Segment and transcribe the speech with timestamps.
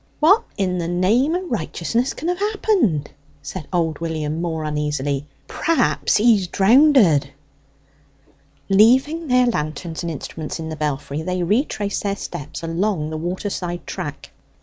[0.19, 3.11] "What in the name o' righteousness can have happened?"
[3.43, 5.27] said old William, more uneasily.
[5.47, 7.29] "Perhaps he's drownded!"
[8.67, 13.85] Leaving their lanterns and instruments in the belfry they retraced their steps along the waterside
[13.85, 14.31] track.